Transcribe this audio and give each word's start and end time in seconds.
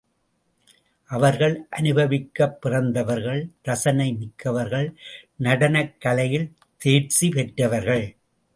அவர்கள் 1.09 1.67
அனுபவிக்கப் 1.69 2.61
பிறந்தவர்கள் 2.61 3.51
ரசனை 3.61 4.13
மிக்கவர்கள் 4.13 4.89
நடனக் 5.35 6.01
கலையில் 6.01 6.51
தேர்ச்சி 6.77 7.29
பெற்றவர்கள். 7.29 8.05